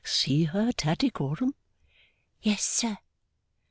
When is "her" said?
0.45-0.71